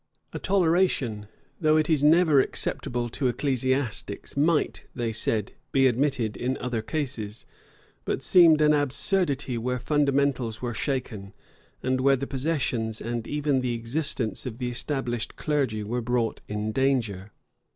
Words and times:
A 0.33 0.39
toleration, 0.39 1.27
though 1.59 1.77
it 1.77 1.87
is 1.87 2.03
never 2.03 2.39
acceptable 2.41 3.07
to 3.09 3.27
ecclesiastics, 3.27 4.35
might, 4.35 4.85
they 4.95 5.13
said, 5.13 5.51
be 5.71 5.85
admitted 5.85 6.35
in 6.35 6.57
other 6.57 6.81
cases; 6.81 7.45
but 8.03 8.23
seemed 8.23 8.61
an 8.61 8.73
absurdity 8.73 9.59
where 9.59 9.77
fundamentals 9.77 10.59
were 10.59 10.73
shaken, 10.73 11.33
and 11.83 12.01
where 12.01 12.15
the 12.15 12.25
possessions 12.25 12.99
and 12.99 13.27
even 13.27 13.61
the 13.61 13.75
existence 13.75 14.47
of 14.47 14.57
the 14.57 14.69
established 14.69 15.35
clergy 15.35 15.83
were 15.83 16.01
brought 16.01 16.41
in 16.47 16.71
danger. 16.71 17.31